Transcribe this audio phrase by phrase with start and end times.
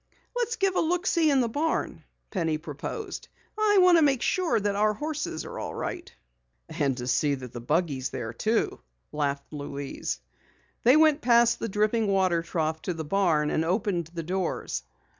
[0.35, 3.27] "Let's give a look see in the barn," Penny proposed.
[3.55, 6.11] "I want to make sure that our horses are all right."
[6.69, 8.79] "And to see that the buggy is there too,"
[9.11, 10.19] laughed Louise.
[10.81, 14.81] They went past the dripping water trough to the barn and opened the doors.